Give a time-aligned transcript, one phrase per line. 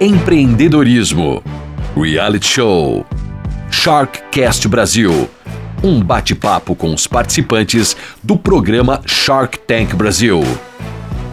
[0.00, 1.40] Empreendedorismo,
[1.96, 3.06] Reality Show,
[3.70, 5.30] Sharkcast Brasil.
[5.84, 10.42] Um bate-papo com os participantes do programa Shark Tank Brasil,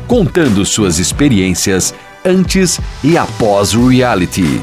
[0.08, 4.62] contando suas experiências antes e após o reality.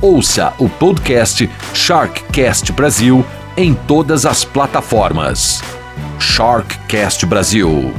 [0.00, 3.24] Ouça o podcast Sharkcast Brasil
[3.58, 5.62] em todas as plataformas.
[6.18, 7.92] Sharkcast Brasil.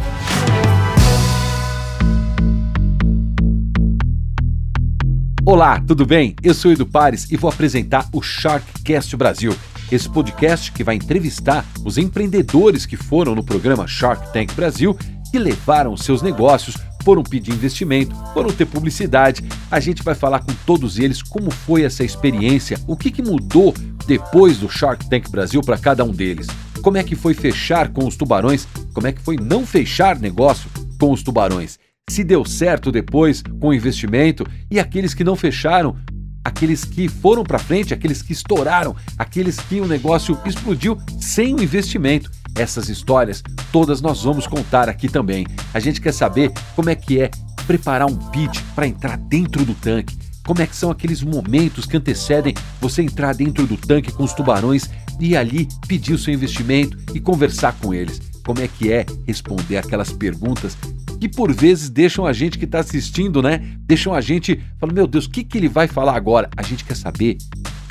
[5.46, 6.38] Olá, tudo bem?
[6.42, 9.54] Eu sou Edu Pares e vou apresentar o Sharkcast Brasil.
[9.92, 14.98] Esse podcast que vai entrevistar os empreendedores que foram no programa Shark Tank Brasil
[15.34, 19.44] e levaram seus negócios, foram pedir investimento, foram ter publicidade.
[19.70, 23.74] A gente vai falar com todos eles como foi essa experiência, o que, que mudou
[24.08, 26.48] depois do Shark Tank Brasil para cada um deles.
[26.82, 28.66] Como é que foi fechar com os tubarões?
[28.94, 31.78] Como é que foi não fechar negócio com os tubarões?
[32.14, 35.98] Se deu certo depois com o investimento e aqueles que não fecharam,
[36.44, 41.64] aqueles que foram para frente, aqueles que estouraram, aqueles que o negócio explodiu sem o
[41.64, 42.30] investimento.
[42.56, 43.42] Essas histórias
[43.72, 45.48] todas nós vamos contar aqui também.
[45.74, 47.32] A gente quer saber como é que é
[47.66, 50.16] preparar um pitch para entrar dentro do tanque.
[50.46, 54.34] Como é que são aqueles momentos que antecedem você entrar dentro do tanque com os
[54.34, 54.88] tubarões
[55.20, 58.22] e ali pedir o seu investimento e conversar com eles?
[58.46, 60.78] Como é que é responder aquelas perguntas
[61.24, 63.62] que por vezes deixam a gente que está assistindo, né?
[63.88, 66.50] Deixam a gente falando, meu Deus, o que, que ele vai falar agora?
[66.58, 67.38] A gente quer saber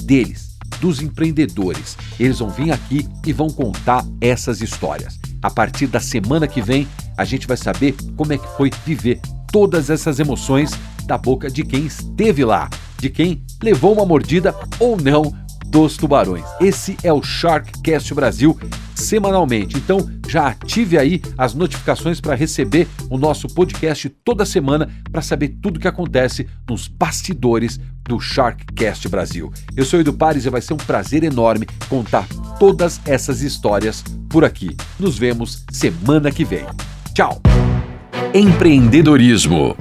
[0.03, 1.97] deles, dos empreendedores.
[2.21, 5.19] Eles vão vir aqui e vão contar essas histórias.
[5.41, 9.19] A partir da semana que vem, a gente vai saber como é que foi viver
[9.51, 10.73] todas essas emoções
[11.07, 15.35] da boca de quem esteve lá, de quem levou uma mordida ou não
[15.69, 16.45] dos tubarões.
[16.61, 18.59] Esse é o Sharkcast Brasil
[19.03, 19.77] semanalmente.
[19.77, 25.57] Então já ative aí as notificações para receber o nosso podcast toda semana para saber
[25.61, 29.53] tudo o que acontece nos bastidores do Sharkcast Brasil.
[29.77, 32.27] Eu sou Edu Pares e vai ser um prazer enorme contar
[32.59, 34.77] todas essas histórias por aqui.
[34.99, 36.65] Nos vemos semana que vem.
[37.15, 37.41] Tchau.
[38.35, 39.77] Empreendedorismo,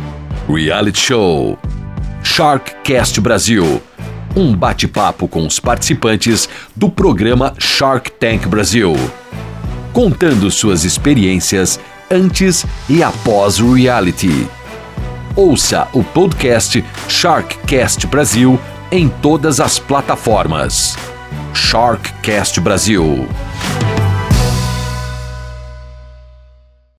[0.48, 1.58] Reality Show,
[2.24, 3.82] Sharkcast Brasil
[4.36, 8.94] um bate-papo com os participantes do programa Shark Tank Brasil,
[9.94, 14.48] contando suas experiências antes e após o reality.
[15.36, 18.60] Ouça o podcast Sharkcast Brasil
[18.92, 20.98] em todas as plataformas.
[21.54, 23.28] Sharkcast Brasil.